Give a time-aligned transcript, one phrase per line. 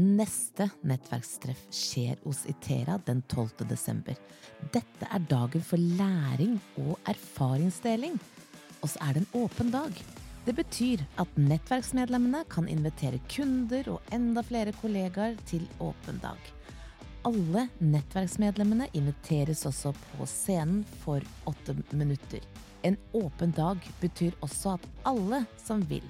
[0.00, 3.66] Neste nettverkstreff skjer hos Itera den 12.
[3.68, 4.16] desember.
[4.72, 8.16] Dette er dagen for læring og erfaringsdeling.
[8.80, 9.92] Og så er det en åpen dag.
[10.46, 16.40] Det betyr at nettverksmedlemmene kan invitere kunder og enda flere kollegaer til åpen dag.
[17.28, 22.40] Alle nettverksmedlemmene inviteres også på scenen for åtte minutter.
[22.82, 26.08] En åpen dag betyr også at alle som vil,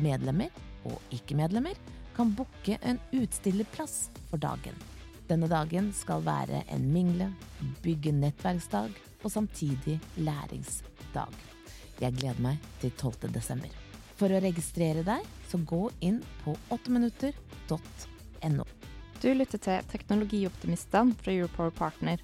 [0.00, 0.48] medlemmer
[0.88, 1.76] og ikke-medlemmer,
[2.16, 4.74] kan booke en utstillerplass for dagen.
[5.28, 7.30] Denne dagen skal være en mingle,
[7.82, 8.90] bygge nettverksdag
[9.24, 11.32] og samtidig læringsdag.
[12.00, 13.32] Jeg gleder meg til 12.
[13.32, 13.70] desember.
[14.18, 18.64] For å registrere deg, så gå inn på 8minutter.no.
[19.22, 22.20] Du lytter til Teknologioptimistene fra Europower Partner.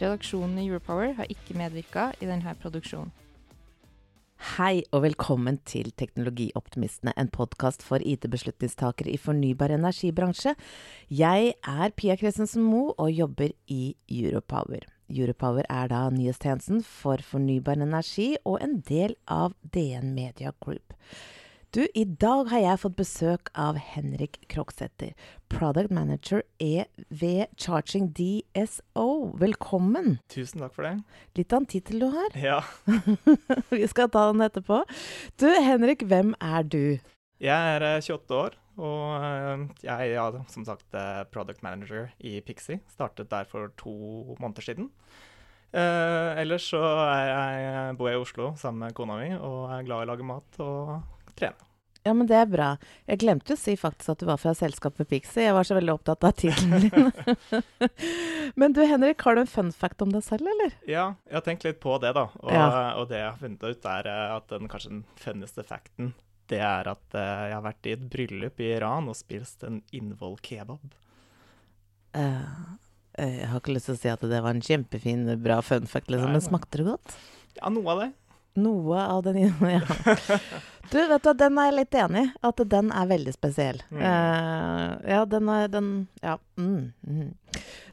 [0.00, 3.12] Redaksjonen i Europower har ikke medvirka i denne produksjonen.
[4.42, 10.56] Hei og velkommen til Teknologioptimistene, en podkast for IT-beslutningstakere i fornybar energibransje.
[11.06, 14.82] Jeg er Pia Christensen Moe og jobber i Europower.
[15.06, 20.98] Europower er da nyhetstjenesten for fornybar energi og en del av DN Media Group.
[21.72, 25.14] Du, i dag har jeg fått besøk av Henrik Kroksæter,
[25.48, 29.06] product manager e ved Charging DSO.
[29.40, 30.18] Velkommen.
[30.28, 30.98] Tusen takk for det.
[31.40, 32.36] Litt av en tittel du har.
[32.36, 32.58] Ja.
[33.72, 34.82] Vi skal ta den etterpå.
[35.40, 37.00] Du, Henrik, hvem er du?
[37.40, 42.34] Jeg er eh, 28 år, og eh, jeg er som sagt eh, product manager i
[42.44, 42.82] Pixie.
[42.92, 43.96] Startet der for to
[44.36, 44.92] måneder siden.
[45.72, 50.02] Eh, ellers så jeg, bor jeg i Oslo sammen med kona mi og er glad
[50.02, 51.68] i å lage mat og trene.
[52.02, 52.68] Ja, men det er bra.
[53.06, 55.44] Jeg glemte å si faktisk at du var fra selskapet Pixie.
[55.44, 57.12] Jeg var så veldig opptatt av tittelen din.
[58.58, 60.74] men du Henrik, har du en fun fact om deg selv, eller?
[60.90, 62.24] Ja, jeg har tenkt litt på det, da.
[62.42, 62.66] Og, Ja.
[62.98, 66.10] og det jeg har funnet ut, er eh, at den kanskje den funneste facten,
[66.50, 69.78] det er at eh, jeg har vært i et bryllup i Iran og spist en
[69.94, 70.82] innvoll-kebab.
[72.18, 72.42] Eh,
[73.14, 75.86] eh, jeg har ikke lyst til å si at det var en kjempefin, bra fun
[75.86, 76.34] fact, liksom.
[76.34, 77.14] Men smakte det godt?
[77.60, 78.10] Ja, noe av det.
[78.54, 79.80] Noe av den ja.
[80.90, 82.30] Du, vet du, den er jeg litt enig i.
[82.44, 83.80] At den er veldig spesiell.
[83.88, 84.02] Mm.
[84.02, 86.38] Uh, ja, den er den Ja.
[86.60, 87.32] Mm, mm.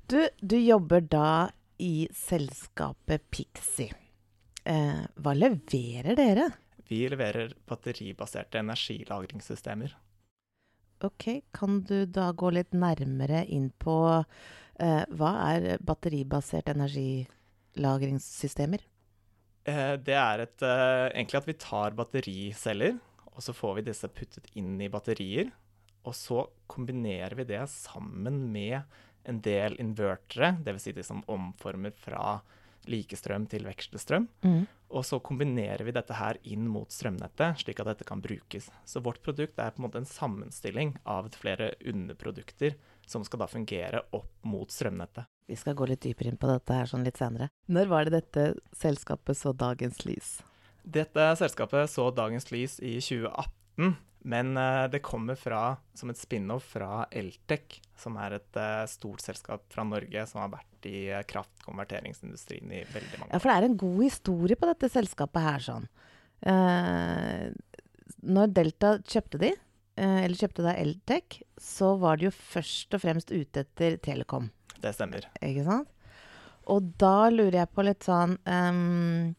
[0.10, 1.50] Du, du jobber da
[1.80, 3.94] i selskapet Pixie.
[4.68, 6.50] Uh, hva leverer dere?
[6.90, 9.96] Vi leverer batteribaserte energilagringssystemer.
[11.06, 14.26] Ok, kan du da gå litt nærmere inn på uh,
[15.08, 18.89] hva er batteribasert energilagringssystemer?
[19.70, 23.00] Eh, Det er et, eh, egentlig at vi tar battericeller,
[23.34, 25.52] og så får vi disse puttet inn i batterier.
[26.06, 28.84] Og så kombinerer vi det sammen med
[29.26, 30.82] en del invertere, dvs.
[30.82, 32.42] Si de som omformer fra
[32.88, 34.28] likestrøm til vekselstrøm.
[34.90, 38.72] Og så kombinerer vi dette her inn mot strømnettet, slik at dette kan brukes.
[38.86, 42.76] Så vårt produkt er på en måte en sammenstilling av flere underprodukter
[43.06, 45.26] som skal da fungere opp mot strømnettet.
[45.50, 47.48] Vi skal gå litt dypere inn på dette her sånn litt senere.
[47.74, 48.44] Når var det dette
[48.78, 50.36] selskapet så dagens lys?
[50.86, 53.96] Dette selskapet så dagens lys i 2018,
[54.30, 55.64] men eh, det kommer fra,
[55.98, 60.52] som et spin-off fra Eltec, som er et eh, stort selskap fra Norge som har
[60.54, 63.34] vært i eh, kraftkonverteringsindustrien i veldig mange år.
[63.34, 65.90] Ja, for det er en god historie på dette selskapet her, sånn.
[66.46, 67.50] Eh,
[68.22, 69.52] når Delta kjøpte de,
[70.00, 74.48] eller kjøpte da Eltec, så var de jo først og fremst ute etter Telekom.
[74.80, 75.28] Det stemmer.
[75.44, 75.90] Ikke sant?
[76.70, 79.32] Og da lurer jeg på litt sånn um,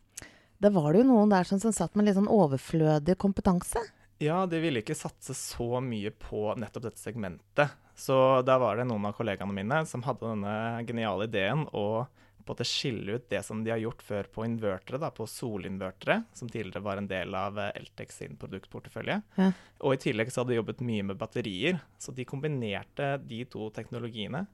[0.59, 3.83] Da var det jo noen der som, som satt med litt sånn overflødig kompetanse.
[4.21, 7.71] Ja, de ville ikke satse så mye på nettopp dette segmentet.
[7.97, 10.57] Så da var det noen av kollegaene mine som hadde denne
[10.89, 12.05] geniale ideen å
[12.51, 16.23] på en skille ut det som de har gjort før på invertere, da, på solinvertere,
[16.35, 19.21] som tidligere var en del av eh, Eltex sin produktportefølje.
[19.37, 19.51] Ja.
[19.85, 23.71] Og i tillegg så hadde de jobbet mye med batterier, så de kombinerte de to
[23.77, 24.47] teknologiene.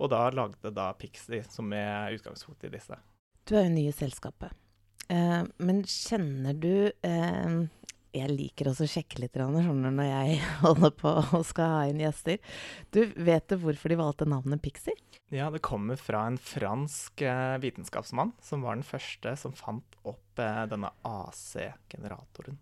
[0.00, 2.98] Og da lagde da Pixie, som er utgangspunktet i disse.
[3.46, 4.54] Du er jo ny i selskapet.
[5.12, 7.56] Eh, men kjenner du eh,
[8.16, 12.00] Jeg liker også å sjekke litt skjønner når jeg holder på og skal ha inn
[12.00, 12.40] gjester.
[12.94, 14.96] Du, Vet du hvorfor de valgte navnet Pixie?
[15.34, 20.40] Ja, det kommer fra en fransk eh, vitenskapsmann som var den første som fant opp
[20.40, 22.58] eh, denne AC-generatoren.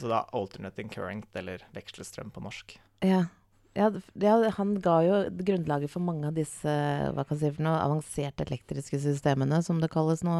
[0.00, 2.78] Så da alternating current, eller vekselstrøm på norsk.
[3.04, 3.26] Ja.
[3.72, 3.88] Ja,
[4.20, 6.72] ja, han ga jo grunnlaget for mange av disse
[7.16, 10.34] hva kan si for noe, avanserte elektriske systemene, som det kalles nå,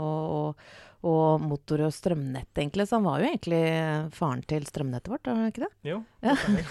[0.00, 0.70] og, og,
[1.06, 2.88] og motor- og strømnett, egentlig.
[2.88, 3.60] Så han var jo egentlig
[4.16, 5.70] faren til strømnettet vårt, var han ikke det?
[5.92, 6.34] Jo, Ja.
[6.34, 6.64] det.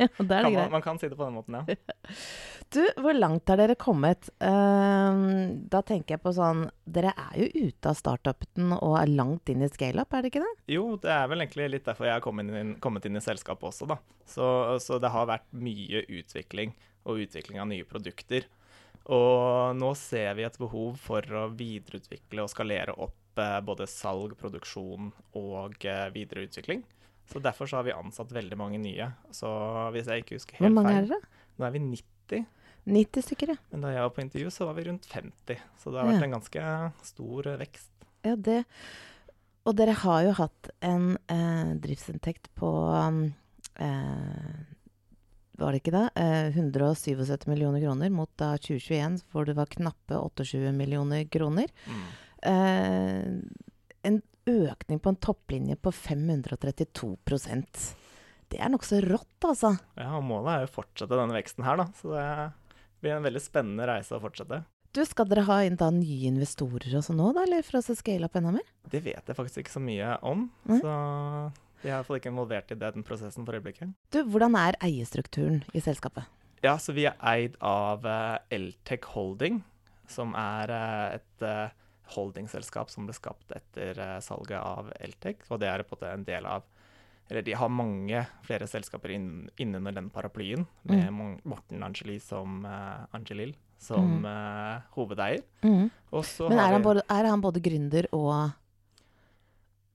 [0.00, 1.76] Ja, er kan det man, man kan si det på den måten, ja.
[2.72, 4.30] Du, hvor langt har dere kommet?
[4.40, 9.52] Uh, da tenker jeg på sånn Dere er jo ute av startupen og er langt
[9.52, 10.54] inn i scaleup, er det ikke det?
[10.72, 13.68] Jo, det er vel egentlig litt derfor jeg har kommet inn, kommet inn i selskapet
[13.68, 14.00] også, da.
[14.24, 14.48] Så,
[14.80, 16.72] så det har vært mye utvikling,
[17.04, 18.48] og utvikling av nye produkter.
[19.12, 24.34] Og nå ser vi et behov for å videreutvikle og skalere opp eh, både salg,
[24.40, 25.78] produksjon og
[26.14, 26.82] videre utvikling.
[27.32, 29.06] Så derfor så har vi ansatt veldig mange nye.
[29.32, 29.48] Så
[29.94, 31.20] hvis jeg ikke husker Hvor mange er dere?
[31.56, 32.44] Nå er vi 90,
[32.88, 33.56] 90 stykker, ja.
[33.70, 35.62] men da jeg var på intervju, så var vi rundt 50.
[35.78, 36.26] Så det har vært Ja.
[36.26, 36.64] en ganske
[37.06, 37.90] stor eh, vekst.
[38.24, 38.64] Ja, det
[39.64, 43.32] Og dere har jo hatt en eh, driftsinntekt på um,
[43.78, 44.66] eh,
[45.58, 46.08] Var det ikke det?
[46.18, 51.70] Eh, 177 millioner kroner mot da 2021, hvor det var knappe 28 millioner kroner.
[51.86, 52.02] Mm.
[52.42, 53.28] Eh,
[54.02, 57.82] en økning på en topplinje på 532%
[58.50, 59.76] Det er nokså rått, altså.
[59.96, 61.86] Ja, målet er jo å fortsette denne veksten her, da.
[61.96, 62.26] Så det
[63.00, 64.64] blir en veldig spennende reise å fortsette.
[64.92, 67.46] Du, Skal dere ha inn da nye investorer og sånn nå, da?
[67.46, 68.66] Eller for å scale opp enda mer?
[68.92, 70.82] Det vet jeg faktisk ikke så mye om, Nei.
[70.82, 70.96] så
[71.82, 73.94] vi er fall ikke involvert i den prosessen for øyeblikket.
[74.12, 76.28] Du, Hvordan er eierstrukturen i selskapet?
[76.62, 79.62] Ja, så vi er eid av eh, Eltec Holding,
[80.12, 81.46] som er eh, et
[82.14, 86.48] holdingselskap som ble skapt etter eh, salget av Eltec, og det er på en del
[86.48, 86.68] av
[87.30, 91.28] eller de har mange flere selskaper inn, innunder den paraplyen, med mm.
[91.48, 94.26] Morten Angeli som uh, Angelil som Mm.
[94.26, 95.40] uh, hovedeier.
[95.62, 95.88] Mm.
[96.12, 98.52] Men er han, både, er han både gründer og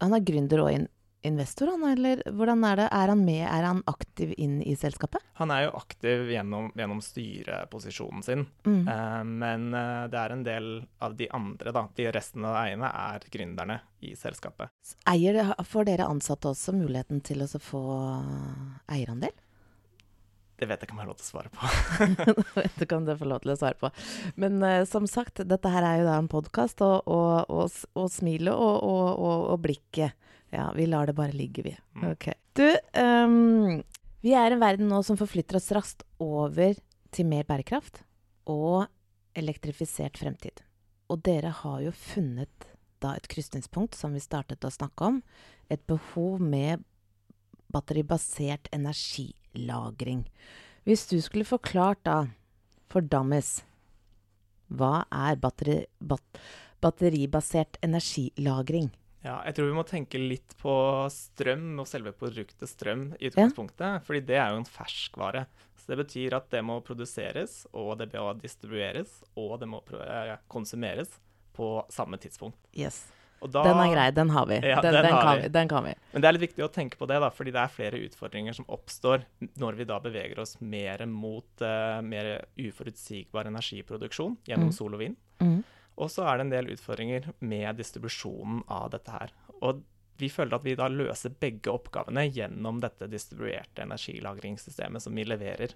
[0.02, 0.88] Han er gründer og in
[1.26, 2.88] investor, han, eller hvordan er det?
[2.94, 5.24] Er han med, er han aktiv inn i selskapet?
[5.40, 8.88] Han er jo aktiv gjennom, gjennom styreposisjonen sin, Mm.
[8.88, 10.70] eh, men eh, det er en del
[11.00, 11.88] av de andre, da.
[11.96, 14.70] De resten av eierne er gründerne i selskapet.
[15.10, 17.84] Eier, får dere ansatte også muligheten til å få
[18.94, 19.34] eierandel?
[20.58, 21.68] Det vet jeg ikke om jeg har lov til å svare på.
[22.58, 23.92] Jeg vet ikke om du får lov til å svare på.
[24.42, 28.08] Men uh, som sagt, dette her er jo da en podkast, og, og, og, og
[28.10, 29.22] smilet og,
[29.54, 30.18] og blikket
[30.58, 31.76] Ja, vi lar det bare ligge, vi.
[31.96, 32.12] Mm.
[32.12, 32.32] Ok.
[32.58, 32.66] Du,
[32.98, 33.84] um,
[34.26, 36.74] vi er en verden nå som forflytter oss raskt over
[37.14, 38.02] til mer bærekraft
[38.50, 38.88] og
[39.38, 40.64] elektrifisert fremtid.
[41.14, 42.68] Og dere har jo funnet
[43.04, 45.22] da et krysningspunkt, som vi startet å snakke om.
[45.70, 46.82] Et behov med
[47.70, 50.26] batteribasert energilagring.
[50.88, 52.20] Hvis du skulle forklart da,
[52.90, 53.60] for dummies,
[54.74, 56.24] hva er batteri, bat,
[56.82, 58.90] batteribasert energilagring?
[59.28, 60.74] Ja, jeg tror vi må tenke litt på
[61.12, 65.46] strøm og selve produktet strøm i utgangspunktet, fordi det er jo en ferskvare.
[65.78, 70.34] Så det betyr at det må produseres, og det må distribueres, og det må eh,
[70.52, 71.12] konsumeres
[71.58, 72.58] på samme tidspunkt.
[72.78, 73.06] Yes.
[73.38, 74.56] Da- Den er grei, den har vi.
[74.66, 75.42] Ja, den, den den, har kan vi.
[75.44, 75.50] vi.
[75.54, 75.92] den kan vi.
[76.14, 78.56] Men det er litt viktig å tenke på det, da, fordi det er flere utfordringer
[78.58, 79.28] som oppstår
[79.62, 84.78] når vi da beveger oss mer mot uh, mer uforutsigbar energiproduksjon gjennom Mm.
[84.80, 85.16] sol og vind.
[85.44, 85.60] Mm.
[85.98, 89.34] Og så er det en del utfordringer med distribusjonen av dette her.
[89.66, 89.82] Og
[90.18, 95.74] vi føler at vi da løser begge oppgavene gjennom dette distribuerte energilagringssystemet som vi leverer.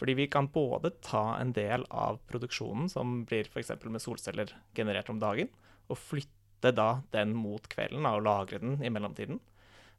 [0.00, 3.72] Fordi vi kan både ta en del av produksjonen som blir f.eks.
[3.84, 5.50] med solceller generert om dagen,
[5.90, 9.40] og flytte da den mot kvelden og lagre den i mellomtiden.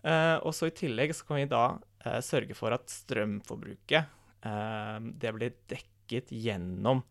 [0.02, 1.66] Eh, og så i tillegg så kan vi da
[2.06, 4.10] eh, sørge for at strømforbruket
[4.50, 7.04] eh, det blir dekket gjennom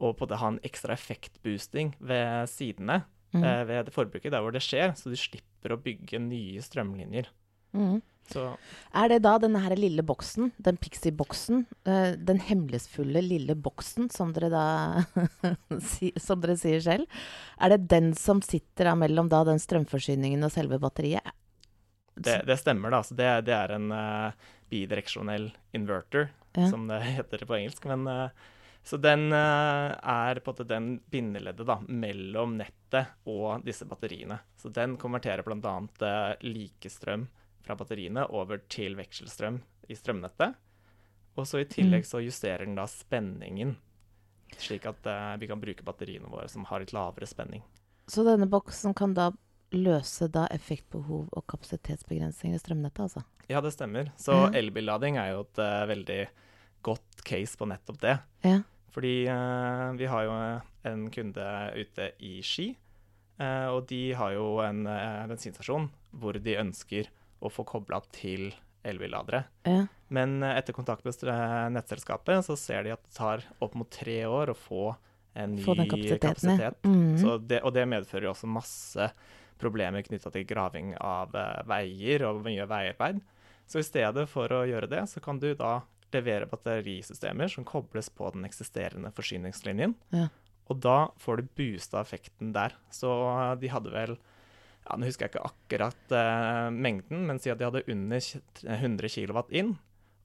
[0.00, 3.44] å på det ha en ekstra effektboosting ved sidene Mm.
[3.46, 7.28] eh, ved det forbruket der hvor det skjer, så du slipper å bygge nye strømlinjer.
[7.72, 8.00] Mm.
[8.26, 8.56] Så
[8.92, 14.32] Er det da denne her lille boksen, den Pixie-boksen, eh, den hemmelighetsfulle lille boksen som
[14.34, 14.64] dere da
[16.26, 17.06] Som dere sier selv,
[17.60, 21.30] er det den som sitter da mellom da den strømforsyningen og selve batteriet?
[22.20, 23.04] det, det stemmer, da.
[23.06, 24.32] Så det, det er en uh,
[24.74, 26.66] bidireksjonell inverter, Ja.
[26.68, 27.86] som det heter på engelsk.
[27.86, 28.30] Men, eh,
[28.82, 34.40] så den eh, er på en måte den bindeleddet da, mellom nettet og disse batteriene.
[34.56, 35.74] Så den konverterer bl.a.
[36.00, 37.28] Uh, likestrøm
[37.60, 40.56] fra batteriene over til vekselstrøm i strømnettet.
[41.38, 43.76] Og så i tillegg så justerer den da spenningen,
[44.56, 47.62] slik at uh, vi kan bruke batteriene våre som har litt lavere spenning.
[48.10, 49.30] Så denne boksen kan da
[49.70, 53.22] løse da effektbehov og kapasitetsbegrensninger i strømnettet, altså?
[53.46, 54.10] Ja, det stemmer.
[54.18, 56.24] Så elbillading er jo et uh, veldig
[57.26, 58.16] case på nettopp det.
[58.46, 58.60] Ja.
[58.90, 60.36] Fordi eh, vi har jo
[60.90, 61.46] en kunde
[61.76, 62.72] ute i Ski,
[63.38, 67.10] eh, og de har jo en eh, bensinstasjon hvor de ønsker
[67.40, 68.50] å få kobla til
[68.82, 69.44] elbilladere.
[69.68, 69.84] Ja.
[70.08, 71.22] Men eh, etter kontakt med
[71.76, 74.84] nettselskapet så ser de at det tar opp mot tre år å få
[75.38, 76.82] en ny Få kapasitet.
[76.82, 77.18] Mm.
[77.20, 79.10] Så det, og det medfører jo også masse
[79.60, 83.20] problemer knytta til graving av eh, veier og mye veiarbeid.
[83.70, 85.80] Så i stedet for å gjøre det, så kan du da
[86.14, 89.94] levere batterisystemer som kobles på den eksisterende forsyningslinjen.
[90.14, 90.28] Ja.
[90.70, 92.76] Og da får du boosta effekten der.
[92.94, 97.50] Så eh, de hadde vel ja, Nå husker jeg ikke akkurat uh, mengden, men si
[97.52, 98.24] at de hadde under
[98.64, 99.74] 100 kW inn.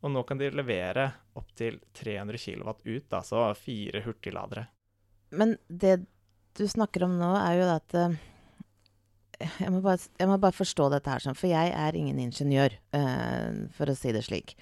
[0.06, 4.64] Og nå kan de levere opptil 300 kW ut, altså fire hurtigladere.
[5.36, 5.98] Men det
[6.56, 8.16] du snakker om nå, er jo at eh,
[9.40, 12.76] jeg, må bare, jeg må bare forstå dette her, sånn, for jeg er ingen ingeniør,
[12.96, 14.56] uh, for å si det slik.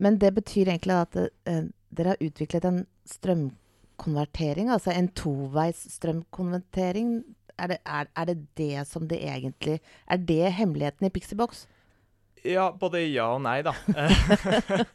[0.00, 2.78] Men det betyr egentlig at eh, dere har utviklet en
[3.10, 7.18] strømkonvertering, altså en toveis strømkonvertering.
[7.60, 9.74] Er det, er, er det det som det egentlig
[10.08, 11.66] Er det hemmeligheten i Pixiebox?
[12.42, 13.74] Ja, både ja og nei, da.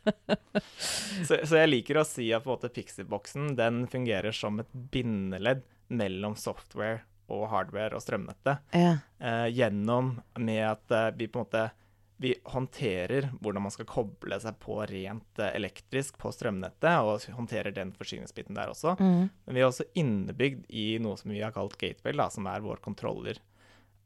[1.28, 4.74] så, så jeg liker å si at på en måte Pixie-boksen den fungerer som et
[4.92, 8.64] bindeledd mellom software og hardware og strømnettet.
[8.76, 8.96] Ja.
[9.20, 11.68] Eh, gjennom med at eh, vi på en måte
[12.18, 17.76] vi håndterer hvordan man skal koble seg på rent eh, elektrisk på strømnettet, og håndterer
[17.76, 18.96] den forsyningsbiten der også.
[18.98, 19.28] Mm.
[19.30, 22.66] Men vi er også innebygd i noe som vi har kalt gateway, da, som er
[22.66, 23.38] vår kontroller.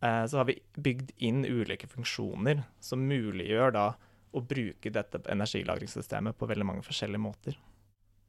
[0.03, 3.87] Eh, så har vi bygd inn ulike funksjoner som muliggjør da
[4.31, 7.57] å bruke dette energilagringssystemet på veldig mange forskjellige måter.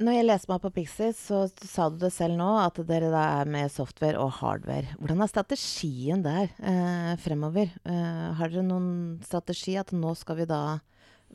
[0.02, 3.22] Når jeg leser meg på Pixie, så sa du det selv nå, at dere da
[3.42, 4.96] er med software og hardware.
[4.98, 7.70] Hvordan er strategien der eh, fremover?
[7.86, 10.62] Eh, har dere noen strategi at nå skal vi da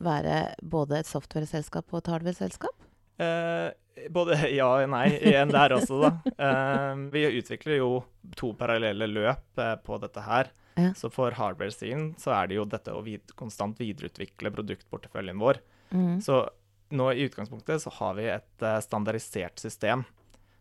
[0.04, 2.88] være både et software-selskap og et hardware-selskap?
[3.24, 3.72] Eh,
[4.14, 6.14] både ja og nei igjen der også, da.
[6.36, 7.92] Eh, vi utvikler jo
[8.38, 10.52] to parallelle løp eh, på dette her.
[10.78, 10.92] Ja.
[10.98, 15.64] Så for hardware-siden så er det jo dette å vid konstant videreutvikle produktporteføljen vår.
[15.90, 16.18] Mm.
[16.22, 16.44] Så
[16.90, 20.06] nå i utgangspunktet så har vi et eh, standardisert system.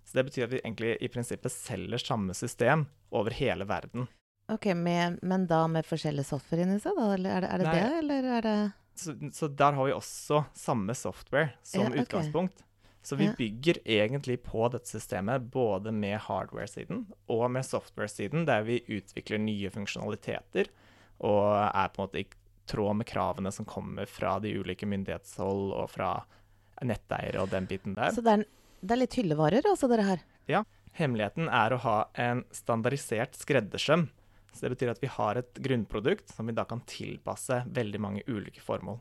[0.06, 4.06] Så det betyr at vi egentlig i prinsippet selger samme system over hele verden.
[4.52, 7.08] Ok, med, men da med forskjellige software inni seg, da?
[7.16, 7.74] Eller er det er det, Nei.
[7.80, 8.58] det, eller er det
[8.96, 12.04] Så, så der har vi også samme software som Ja, okay.
[12.04, 12.62] utgangspunkt.
[13.06, 13.34] Så vi Ja.
[13.38, 19.70] bygger egentlig på dette systemet både med hardware-siden og med software-siden, der vi utvikler nye
[19.70, 20.70] funksjonaliteter
[21.20, 22.26] og er på en måte i
[22.68, 26.10] tråd med kravene som kommer fra de ulike myndighetshold og fra
[26.84, 28.12] netteiere og den biten der.
[28.14, 28.46] Så det er,
[28.82, 30.24] det er litt hyllevarer, altså, dere her?
[30.96, 34.06] Hemmeligheten er å ha en standardisert skreddersøm.
[34.52, 38.22] Så det betyr at vi har et grunnprodukt som vi da kan tilpasse veldig mange
[38.26, 38.96] ulike formål.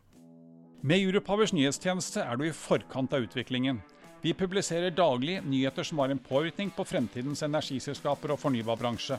[0.85, 3.79] Med Europowers nyhetstjeneste er du i forkant av utviklingen.
[4.21, 9.17] Vi publiserer daglig nyheter som har en påvirkning på fremtidens energiselskaper og fornybarbransje.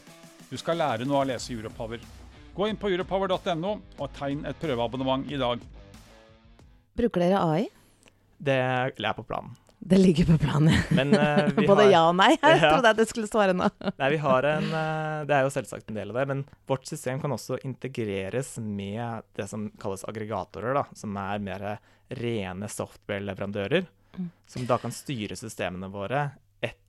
[0.51, 2.03] Du skal lære noe av å lese Europower.
[2.57, 5.61] Gå inn på europower.no og tegn et prøveabonnement i dag.
[6.97, 7.67] Bruker dere AI?
[8.41, 9.51] Det er på planen.
[9.87, 10.73] Det ligger på planen.
[10.97, 12.31] Men uh, vi Både har, ja og nei.
[12.33, 12.71] Jeg Ja.
[12.73, 13.69] trodde jeg det skulle svare nå.
[14.01, 16.41] Nei, vi har en uh, Det er jo selvsagt en del av det, men
[16.73, 21.67] vårt system kan også integreres med det som kalles aggregatorer, da, som er mer
[22.09, 23.85] rene software-leverandører.
[24.17, 24.33] Mm.
[24.49, 26.31] Som da kan styre systemene våre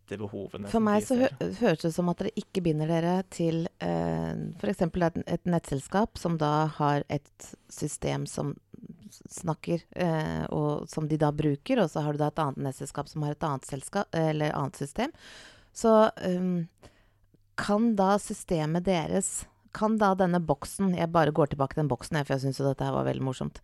[0.08, 0.70] etter behovene.
[0.72, 1.28] For meg så hø
[1.60, 4.86] høres det som at dere ikke binder dere til eh, f.eks.
[4.88, 8.56] Et, et nettselskap som da har et system som
[9.32, 13.12] snakker, eh, og som de da bruker, og så har du da et annet nettselskap
[13.12, 15.14] som har et annet, selskap, eller annet system.
[15.76, 15.94] Så
[16.26, 16.66] um,
[17.60, 19.46] kan da systemet deres
[19.78, 22.66] kan da denne boksen Jeg bare går tilbake til den boksen, for jeg syns jo
[22.66, 23.60] dette her var veldig morsomt.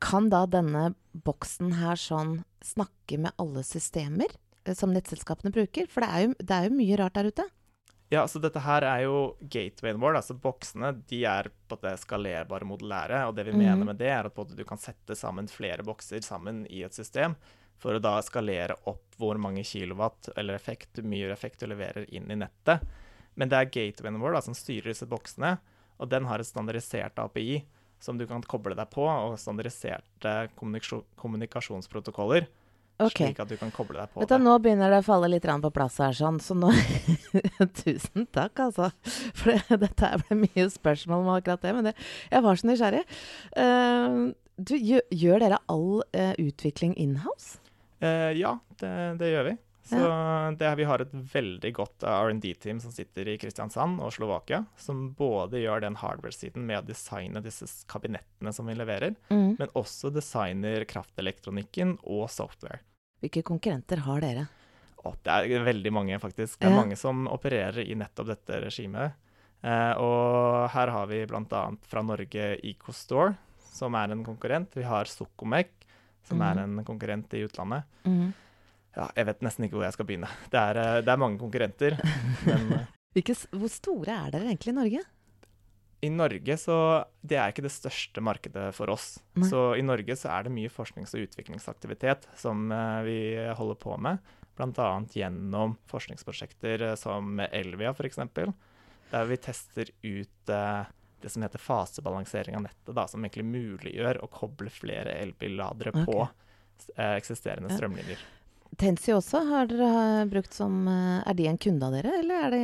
[0.00, 4.32] Kan da denne boksen her sånn snakke med alle systemer
[4.78, 5.88] som nettselskapene bruker?
[5.90, 7.48] For det er, jo, det er jo mye rart der ute.
[8.12, 10.18] Ja, så dette her er jo gatewayen vår.
[10.20, 13.22] Altså boksene de er på det skalerbare modellære.
[13.28, 13.62] Og det vi Mhm.
[13.62, 16.92] mener med det, er at både du kan sette sammen flere bokser sammen i et
[16.92, 17.34] system.
[17.78, 22.30] For å da skalere opp hvor mange kilowatt eller effekt, mye effekt du leverer inn
[22.30, 22.84] i nettet.
[23.34, 25.58] Men det er gatewayen vår da, som styrer disse boksene.
[25.98, 27.64] Og den har et standardisert API
[27.98, 30.50] som du kan koble deg på, og standardiserte
[31.16, 32.46] kommunikasjonsprotokoller.
[33.00, 33.16] Ok.
[33.16, 34.44] Slik at du kan koble deg på Vet du, det.
[34.44, 36.38] nå begynner det å falle litt på plass her, sånn.
[36.42, 36.70] Så nå
[37.82, 38.90] Tusen takk, altså.
[39.38, 41.74] For det, dette ble mye spørsmål om akkurat det.
[41.78, 41.96] Men det,
[42.30, 43.02] jeg var så nysgjerrig.
[43.56, 44.30] Uh,
[44.60, 47.58] du, gjør, gjør dere all uh, utvikling inhouse?
[48.02, 49.56] Uh, ja, det, det gjør vi.
[49.84, 49.98] Så
[50.58, 55.08] det, vi har et veldig godt eh, R&D-team som sitter i Kristiansand og Slovakia, som
[55.18, 59.56] både gjør den hardware-siden med å designe disse kabinettene som vi leverer, Mm.
[59.58, 62.78] men også designer kraftelektronikken og software.
[63.20, 64.46] Hvilke konkurrenter har dere?
[65.04, 66.60] Og det er veldig mange, faktisk.
[66.60, 66.76] Det er Ja.
[66.80, 69.12] mange som opererer i nettopp dette regimet.
[69.64, 71.70] Eh, og her har vi bl.a.
[71.82, 73.36] fra Norge EcoStore,
[73.72, 74.70] som er en konkurrent.
[74.74, 75.70] Vi har Socomek,
[76.24, 76.42] som mm.
[76.46, 77.82] er en konkurrent i utlandet.
[78.04, 78.32] Mhm.
[78.92, 80.28] Ja, jeg vet nesten ikke hvor jeg skal begynne.
[80.52, 81.96] Det er, eh, det er mange konkurrenter.
[82.48, 85.02] men eh, Hvilke, hvor store er dere egentlig i Norge?
[86.02, 86.76] i Norge så
[87.22, 89.20] Det er ikke det største markedet for oss.
[89.38, 89.46] Nei.
[89.46, 93.18] Så i Norge så er det mye forsknings- og utviklingsaktivitet som eh, vi
[93.54, 94.18] holder på med.
[94.58, 94.88] Bl.a.
[95.14, 98.18] gjennom forskningsprosjekter som Elvia f.eks.
[99.12, 104.28] Der vi tester ut det som heter fasebalansering av nettet, da, som egentlig muliggjør å
[104.32, 106.04] koble flere elbilladere okay.
[106.08, 106.18] på
[106.98, 107.70] eksisterende eksisterende
[108.10, 108.24] Ja.
[108.80, 112.50] Tensio også har dere brukt som eh, Er de en kunde av dere, eller er
[112.54, 112.60] det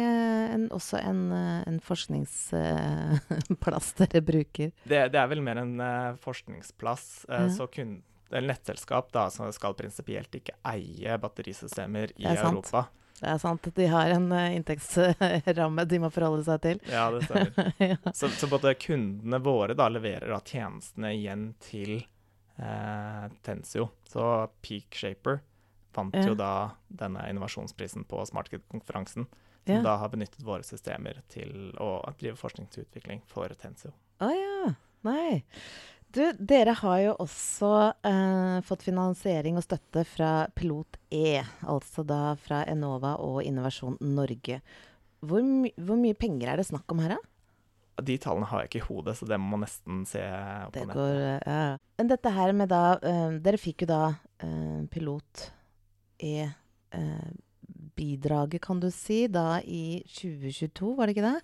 [0.54, 4.70] en, også en, eh, en forskningsplass dere bruker?
[4.88, 7.26] Det, det er vel mer en eh, forskningsplass.
[7.28, 7.52] eh, Ja.
[7.54, 7.98] Så kun,
[8.30, 12.26] nettselskap da, som skal prinsipielt ikke eie batterisystemer i.
[12.28, 12.86] Europa.
[13.18, 16.80] Det er sant de har en eh, inntektsramme de må forholde seg til.
[16.92, 17.72] Ja, det stemmer.
[17.90, 17.96] ja.
[18.14, 21.96] Så, så både kundene våre da leverer da tjenestene igjen til
[22.56, 23.88] eh, Tensio.
[24.08, 25.40] Så Peak Shaper
[25.94, 29.28] vant jo da denne innovasjonsprisen på SmartKid-konferansen.
[29.68, 33.90] Som da har benyttet våre systemer til å drive forskningsutvikling for Tensio.
[34.24, 34.70] Å ja.
[35.04, 35.42] Nei.
[36.08, 37.70] Du, dere har jo også
[38.08, 44.62] eh, fått finansiering og støtte fra Pilot E, altså da fra Enova og Innovasjon Norge.
[45.20, 48.02] Hvor, my hvor mye penger er det snakk om her, da?
[48.08, 50.86] De tallene har jeg ikke i hodet, så det må man nesten se på Det
[50.86, 50.96] nettet.
[50.96, 51.76] går eh, ja.
[51.98, 54.02] Men dette her med da eh, Dere fikk jo da
[54.46, 55.48] eh, Pilot
[56.18, 57.28] E eh,
[57.98, 61.42] bidraget, kan du si, da i 2022, var det ikke det?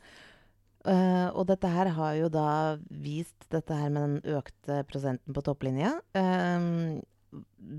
[0.85, 5.43] Uh, og dette her har jo da vist dette her med den økte prosenten på
[5.45, 5.95] topplinja.
[6.13, 7.01] Uh,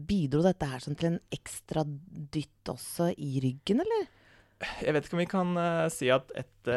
[0.09, 4.09] bidro dette her sånn til en ekstra dytt også i ryggen, eller?
[4.81, 6.71] Jeg vet ikke om vi kan uh, si at et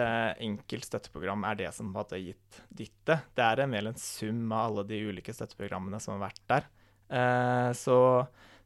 [0.44, 3.24] enkelt støtteprogram er det som har gitt dyttet.
[3.32, 6.68] Det er mer en sum av alle de ulike støtteprogrammene som har vært der.
[7.72, 7.96] Så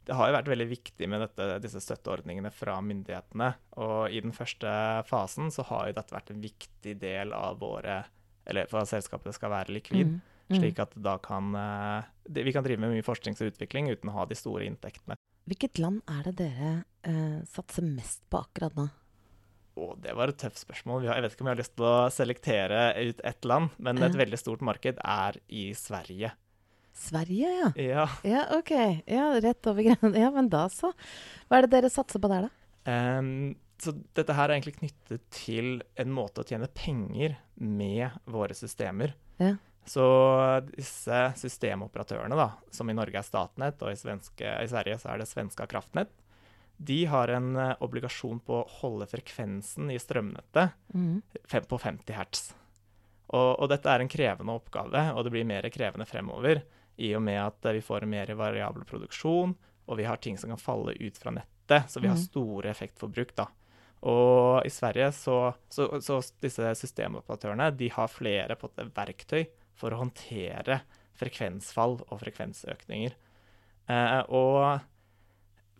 [0.06, 3.52] det har jo vært veldig viktig med dette, disse støtteordningene fra myndighetene.
[3.84, 4.72] Og i den første
[5.08, 8.02] fasen så har jo dette vært en viktig del av våre
[8.42, 10.08] Eller for at selskapet skal være likvid.
[10.08, 10.56] Mm, mm.
[10.58, 14.10] Slik at da kan eh, det, vi kan drive med mye forskning og utvikling uten
[14.10, 15.14] å ha de store inntektene.
[15.46, 16.72] Hvilket land er det dere
[17.06, 18.88] eh, satser mest på akkurat nå?
[19.78, 21.06] Å, det var et tøft spørsmål.
[21.06, 24.18] Jeg vet ikke om jeg har lyst til å selektere ut ett land, men et
[24.18, 26.34] veldig stort marked er i Sverige.
[26.94, 27.70] Sverige, ja.
[27.80, 28.06] Ja.
[28.28, 28.70] Ja, OK.
[29.08, 30.14] Ja, rett over grensen.
[30.20, 30.92] Ja, men da så.
[31.48, 33.18] Hva er det dere satser på der, da?
[33.18, 38.54] Um, så dette her er egentlig knyttet til en måte å tjene penger med våre
[38.54, 39.14] systemer.
[39.42, 39.56] Ja.
[39.88, 40.04] Så
[40.76, 45.22] disse systemoperatørene, da, som i Norge er Statnett, og i, svenske, i Sverige så er
[45.22, 46.12] det Svenska Kraftnett,
[46.82, 51.20] de har en uh, obligasjon på å holde frekvensen i strømnettet Mm.
[51.48, 52.40] fem- på 50 hertz.
[53.32, 56.62] Og, og dette er en krevende oppgave, og det blir mer krevende fremover.
[56.98, 59.54] I og med at eh, vi får en mer variabel produksjon,
[59.88, 61.88] og vi har ting som kan falle ut fra nettet.
[61.90, 62.24] Så vi har Mhm.
[62.24, 63.46] store effektforbruk, da.
[64.02, 69.46] Og i Sverige så, så, så disse systemoperatørene de har flere på det, verktøy
[69.78, 70.80] for å håndtere
[71.14, 73.12] frekvensfall og frekvensøkninger.
[73.88, 74.80] Eh, og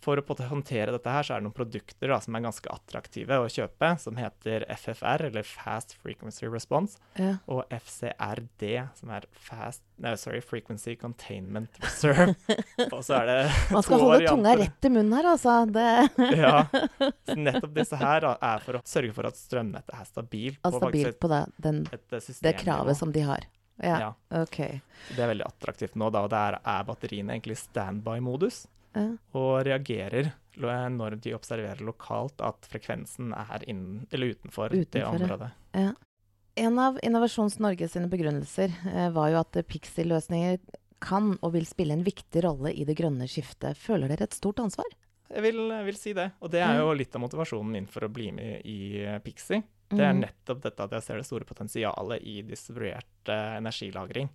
[0.02, 3.36] for å håndtere dette her, så er det noen produkter da, som er ganske attraktive
[3.38, 7.36] å kjøpe, som heter FFR, eller Fast Frequency Response, Ja.
[7.46, 12.34] og FCRD, som er Fast no, sorry, Frequency Containment Reserve.
[12.92, 13.38] og så er det
[13.70, 15.56] Man skal holde tunga rett i munnen her, altså.
[15.70, 15.86] Det
[16.42, 16.64] Ja.
[17.28, 20.76] Så nettopp disse her da, er for å sørge for at strømnettet er stabilt på
[20.78, 23.46] stabilt på det, den, et, et det kravet som de har.
[23.82, 24.10] Ja, Ja.
[24.42, 24.58] OK.
[25.16, 28.66] Det er veldig attraktivt nå, da, og der er batteriene egentlig standby-modus.
[28.94, 29.06] Ja.
[29.38, 35.50] og reagerer når de observerer lokalt at frekvensen er innen, eller utenfor, det området.
[35.72, 35.92] ja.
[36.60, 40.58] En av Innovasjons Norge sine begrunnelser eh, var jo at Pixie-løsninger
[41.00, 43.78] kan og vil spille en viktig rolle i det grønne skiftet.
[43.80, 44.84] Føler dere et stort ansvar?
[45.32, 46.26] Jeg vil, jeg vil si det.
[46.44, 49.62] Og det er jo litt av motivasjonen min for å bli med i eh, Pixie.
[49.88, 50.20] Det er Mm.
[50.26, 54.28] nettopp dette at jeg ser det store potensialet i distribuert eh, energilagring.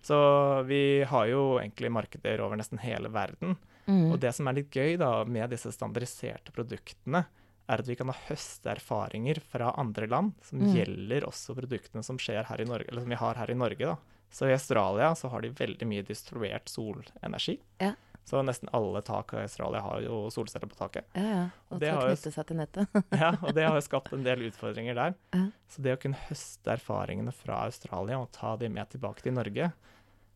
[0.00, 0.16] Så
[0.64, 3.58] vi har jo egentlig markeder over nesten hele verden.
[3.90, 4.12] Mm.
[4.14, 7.24] Og det som er litt gøy da med disse standardiserte produktene,
[7.70, 10.72] er at vi kan ha høste erfaringer fra andre land som Mm.
[10.74, 12.18] gjelder også produktene som
[12.66, 13.78] Norge, eller som vi har her i Norge.
[13.86, 13.96] da.
[14.30, 17.58] Så i Australia så har de veldig mye distribuert solenergi.
[17.80, 17.94] Ja.
[18.24, 21.04] Så nesten alle tak i Australia har jo solceller på taket.
[21.14, 21.44] Ja, ja.
[21.70, 22.88] Og Det har knytte seg til nettet.
[23.22, 25.14] Ja, og det har jo skapt en del utfordringer der.
[25.34, 25.46] Ja.
[25.68, 29.72] Så det å kunne høste erfaringene fra Australia og ta de med tilbake til Norge,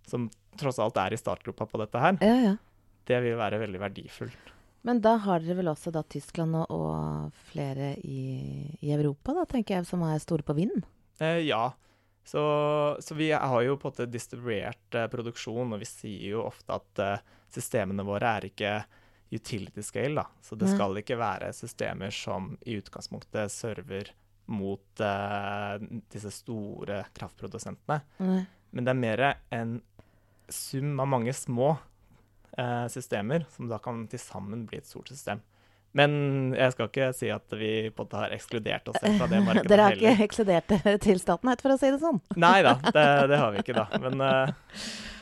[0.07, 2.57] som tross alt er i startgropa på dette her, ja, ja.
[3.09, 4.51] Det vil være veldig verdifullt.
[4.85, 9.47] Men da har dere vel også da Tyskland og, og flere i, i Europa, da,
[9.49, 10.85] tenker jeg, som er store på vind?
[11.25, 11.71] Eh, ja.
[12.25, 12.43] Så,
[13.01, 16.77] så vi har jo på en måte distribuert eh, produksjon, og vi sier jo ofte
[16.77, 18.75] at eh, systemene våre er ikke
[19.33, 20.27] utility scale, da.
[20.45, 20.75] Så det Nei.
[20.77, 24.13] skal ikke være systemer som i utgangspunktet server
[24.53, 28.01] mot eh, disse store kraftprodusentene.
[28.21, 28.45] Nei.
[28.75, 29.79] Men det er mer en
[30.53, 31.75] sum av mange små
[32.59, 35.43] eh, systemer som da kan til sammen bli et stort system.
[35.95, 39.29] Men jeg skal ikke si at vi på en måte har ekskludert oss selv fra
[39.31, 40.17] det markedet Dere har heller.
[40.17, 40.73] ikke ekskludert
[41.05, 42.19] til Statnett, for å si det sånn?
[42.45, 44.01] Nei da, det, det har vi ikke, da.
[44.03, 44.55] Men eh,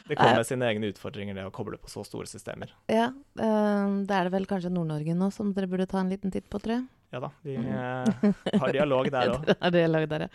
[0.09, 2.73] det kommer med sine egne utfordringer, det å koble på så store systemer.
[2.89, 6.33] Ja, eh, Da er det vel kanskje Nord-Norge nå som dere burde ta en liten
[6.33, 6.89] titt på, tror jeg.
[7.13, 10.33] Ja da, vi eh, har dialog der òg.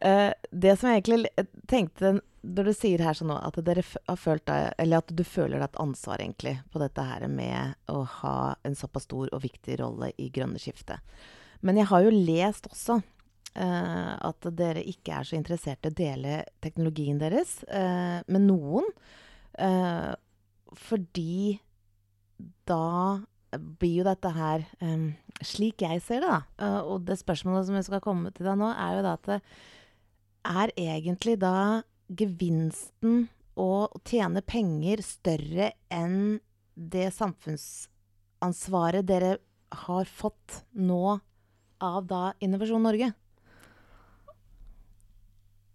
[0.00, 3.56] Eh, det som jeg egentlig tenkte når du sier her sånn at
[4.20, 8.76] følt at du føler deg et ansvar egentlig på dette her med å ha en
[8.76, 11.00] såpass stor og viktig rolle i grønne skiftet.
[11.64, 15.96] Men jeg har jo lest også uh, at dere ikke er så interessert i å
[15.96, 18.90] dele teknologien deres uh, med noen.
[19.56, 20.12] Uh,
[20.76, 21.56] fordi
[22.68, 23.22] da
[23.54, 25.12] blir jo dette her um,
[25.44, 28.68] Slik jeg ser det, da, og det spørsmålet som jeg skal komme til deg nå,
[28.70, 29.32] er jo da at
[30.44, 36.40] er egentlig da gevinsten å tjene penger større enn
[36.74, 39.38] det samfunnsansvaret dere
[39.84, 41.18] har fått nå
[41.84, 43.12] av da Innovasjon Norge?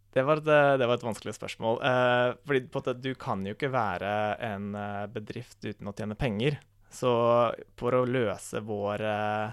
[0.09, 1.81] Det var, et, det var et vanskelig spørsmål.
[1.85, 4.11] Eh, fordi du kan jo ikke være
[4.47, 6.57] en eh, bedrift uten å tjene penger.
[6.89, 7.11] Så
[7.77, 9.51] for å løse vår, eh,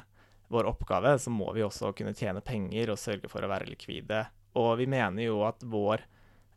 [0.49, 4.25] vår oppgave, så må vi også kunne tjene penger og sørge for å være likvide.
[4.57, 6.05] Og vi mener jo at vår,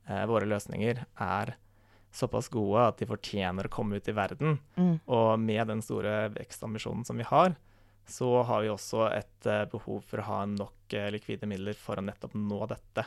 [0.08, 1.56] eh, våre løsninger er
[2.16, 4.58] såpass gode at de fortjener å komme ut i verden.
[4.80, 4.96] Mm.
[5.06, 7.56] Og med den store vekstambisjonen som vi har,
[8.10, 12.00] så har vi også et eh, behov for å ha nok eh, likvide midler for
[12.00, 13.06] å nettopp nå dette.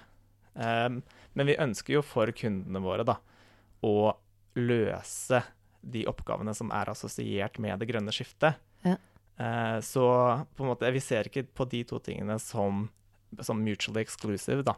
[0.52, 1.00] Um,
[1.32, 3.16] men vi ønsker jo for kundene våre da,
[3.82, 4.12] å
[4.60, 5.40] løse
[5.82, 8.60] de oppgavene som er assosiert med det grønne skiftet.
[8.84, 8.98] Ja.
[9.36, 10.04] Eh, så
[10.54, 12.86] på en måte, vi ser ikke på de to tingene som,
[13.40, 14.62] som mutually exclusive.
[14.66, 14.76] Da.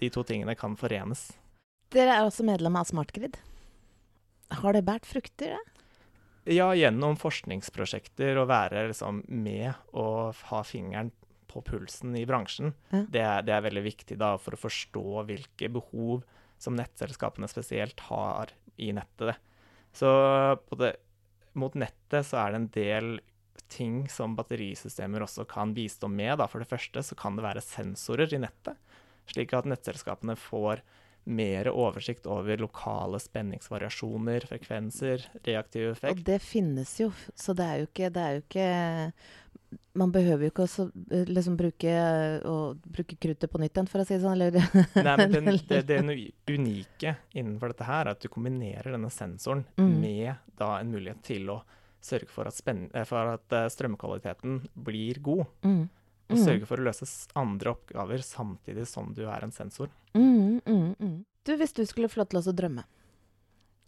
[0.00, 1.30] De to tingene kan forenes.
[1.94, 3.38] Dere er også medlem av SmartGrid.
[4.60, 5.76] Har det båret frukter, det?
[6.54, 11.10] Ja, gjennom forskningsprosjekter og være liksom med og ha fingeren
[11.50, 12.70] på pulsen i bransjen.
[12.92, 13.00] Ja.
[13.10, 16.22] Det, er, det er veldig viktig da for å forstå hvilke behov
[16.62, 19.40] som nettselskapene spesielt har i nettet.
[19.96, 20.08] Så
[20.78, 20.92] det,
[21.58, 23.10] mot nettet så er det en del
[23.72, 26.38] ting som batterisystemer også kan bistå med.
[26.40, 26.46] Da.
[26.50, 28.78] For det første så kan det være sensorer i nettet,
[29.32, 30.84] slik at nettselskapene får
[31.26, 37.88] mer oversikt over lokale spenningsvariasjoner, frekvenser, reaktiv Og det finnes jo, så det er jo
[37.88, 38.68] ikke, det er jo ikke
[39.98, 40.86] Man behøver jo ikke å
[41.26, 41.94] liksom bruke,
[42.86, 44.38] bruke kruttet på nytt igjen, for å si det sånn.
[44.38, 44.54] Eller
[45.02, 45.98] Nei, men den, det, det
[46.54, 49.96] unike innenfor dette her er at du kombinerer denne sensoren Mm.
[50.00, 51.58] med da en mulighet til å
[52.06, 55.46] sørge for at, eh, for at eh, strømkvaliteten blir god.
[55.66, 55.84] mm.
[56.26, 56.42] Og Mm.
[56.42, 57.06] sørge for å løse
[57.38, 59.92] andre oppgaver samtidig som du er en sensor.
[60.12, 61.24] Mm, mm, mm.
[61.46, 62.82] Du, hvis du skulle få lov til å drømme,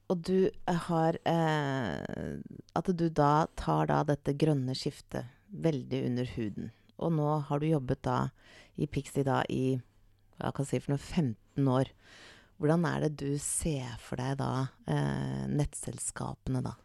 [0.08, 2.38] og du eh, har eh,
[2.78, 6.70] At du da tar da dette grønne skiftet veldig under huden.
[7.02, 8.30] Og nå har du jobbet da
[8.78, 9.80] i Pixie da i
[10.38, 11.90] hva kan jeg si for noe 15 år.
[12.60, 16.76] Hvordan er det du ser for deg da eh, nettselskapene da?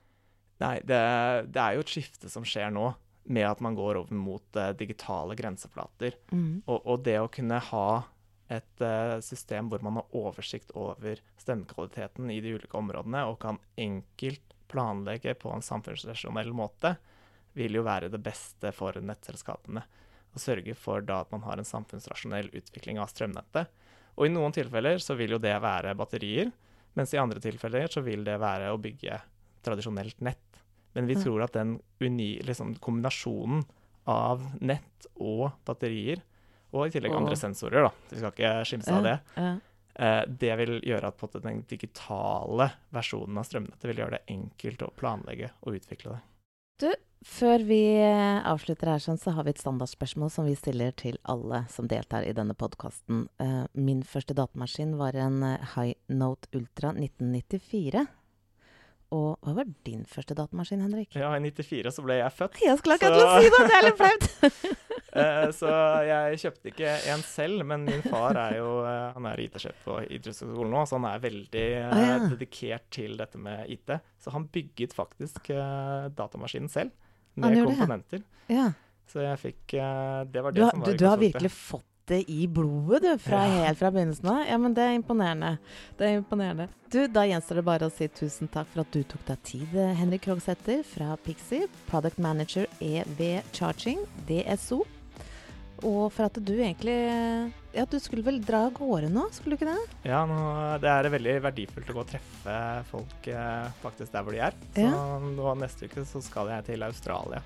[0.64, 1.00] Nei, det,
[1.52, 4.72] det er jo et skifte som skjer nå, med at man går over mot uh,
[4.76, 6.18] digitale grenseflater.
[6.32, 6.64] Mm.
[6.66, 7.88] Og, og det å kunne ha
[8.52, 13.60] et uh, system hvor man har oversikt over stemmekvaliteten i de ulike områdene, og kan
[13.80, 16.96] enkelt planlegge på en samfunnsrasjonell måte,
[17.54, 19.84] vil jo være det beste for nettselskapene.
[20.34, 23.70] Å sørge for da at man har en samfunnsrasjonell utvikling av strømnettet.
[24.18, 26.50] Og i noen tilfeller så vil jo det være batterier,
[26.98, 29.20] mens i andre tilfeller så vil det være å bygge
[29.66, 30.64] tradisjonelt nett.
[30.94, 33.64] Men vi tror at den uni, liksom, kombinasjonen
[34.10, 36.22] av nett og batterier,
[36.74, 40.76] og i tillegg andre sensorer, da, vi skal ikke skimse av det, eh, det vil
[40.86, 46.18] gjøre at den digitale versjonen av strømnettet vil gjøre det enkelt å planlegge og utvikle
[46.18, 46.24] det.
[47.24, 51.16] Før vi eh, avslutter her, sånn, så har vi et standardspørsmål som vi stiller til
[51.32, 53.30] alle som deltar i denne podkasten.
[53.74, 58.04] min første datamaskin var en eh, High Note Ultra 1994.
[59.14, 61.14] Og hva var din første datamaskin, Henrik?
[61.14, 62.58] Ja, i 94 så ble jeg født.
[62.64, 63.36] Jeg skulle akkurat så...
[63.38, 63.60] si det!
[63.70, 64.28] Det er litt flaut!
[65.14, 65.70] Eh, så
[66.08, 70.00] jeg kjøpte ikke en selv, men min far er jo eh, han er IT-sjef på
[70.08, 72.16] idrettshøyskolen nå, så han er veldig Ah, ja.
[72.32, 73.94] dedikert til dette med IT.
[74.18, 75.52] Så han bygget faktisk
[76.18, 76.98] datamaskinen selv,
[77.38, 78.24] med gjorde det?
[78.56, 78.72] ja.
[79.14, 79.76] Så jeg fikk
[80.34, 83.18] Det var det du, som var var du har virkelig fått dette i blodet, du.
[83.18, 83.64] Fra Ja.
[83.66, 84.46] helt fra begynnelsen av.
[84.48, 85.58] Ja, men det er imponerende.
[85.98, 86.68] Det er imponerende.
[86.90, 89.76] Du, da gjenstår det bare å si tusen takk for at du tok deg tid,
[89.76, 94.84] eh, Henrik Krogsæter fra Pixie, Product Manager EV Charging, DSO.
[95.84, 99.66] Og for at du egentlig Ja, du skulle vel dra av gårde nå, skulle du
[99.66, 99.90] ikke det?
[100.06, 104.32] Ja, nå, det er veldig verdifullt å gå og treffe folk eh, faktisk der hvor
[104.32, 104.54] de er.
[104.76, 105.20] Så Ja.
[105.20, 107.42] nå neste uke så skal jeg til Australia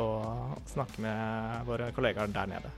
[0.00, 2.70] og snakke med våre kollegaer der nede.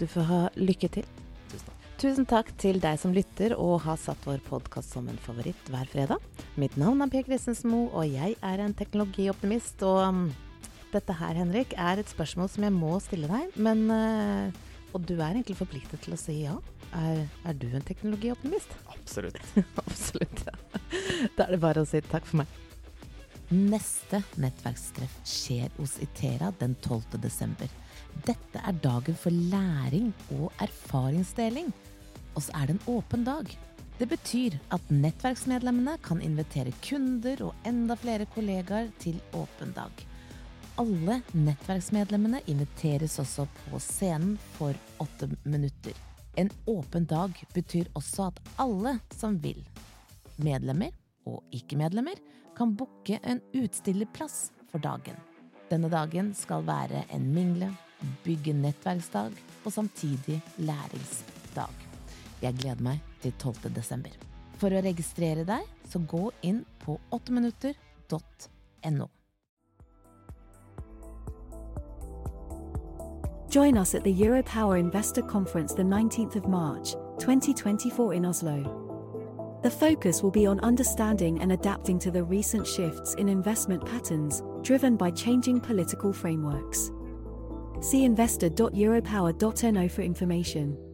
[0.00, 1.06] Du får ha lykke til.
[1.50, 1.84] Tusen takk.
[1.96, 5.88] Tusen takk til deg som lytter og har satt vår podkast som en favoritt hver
[5.88, 6.20] fredag.
[6.60, 9.80] Mitt navn er Per Christensen Moe, og jeg er en teknologioptimist.
[9.86, 10.26] Og um,
[10.92, 13.56] dette her, Henrik, er et spørsmål som jeg må stille deg.
[13.56, 16.58] Men uh, Og du er egentlig forpliktet til å si ja.
[16.96, 18.76] Er, er du en teknologioptimist?
[18.92, 19.40] Absolutt.
[19.82, 20.44] Absolutt.
[20.46, 20.54] ja.
[21.36, 22.65] Da er det bare å si takk for meg.
[23.48, 27.20] Neste nettverkstreff skjer hos Itera den 12.
[27.22, 27.70] desember.
[28.26, 31.70] Dette er dagen for læring og erfaringsdeling.
[32.34, 33.46] Og så er det en åpen dag.
[34.00, 39.94] Det betyr at nettverksmedlemmene kan invitere kunder og enda flere kollegaer til åpen dag.
[40.82, 45.94] Alle nettverksmedlemmene inviteres også på scenen for åtte minutter.
[46.36, 49.62] En åpen dag betyr også at alle som vil,
[50.36, 50.90] medlemmer
[51.30, 52.18] og ikke-medlemmer,
[52.56, 55.16] kan booke en utstillerplass for dagen.
[55.70, 57.76] Denne dagen skal være en mingle,
[58.24, 59.32] bygge nettverksdag
[59.64, 61.70] og samtidig læringsdag.
[62.42, 63.54] Jeg gleder meg til 12.
[63.74, 64.10] desember.
[64.56, 69.06] For å registrere deg, så gå inn på 8minutter.no.
[73.54, 78.85] Join us at the Europower Investor Conference the 19th of March, 2024 in Oslo.
[79.66, 84.44] The focus will be on understanding and adapting to the recent shifts in investment patterns
[84.62, 86.92] driven by changing political frameworks.
[87.80, 90.85] See investor.europower.no for information.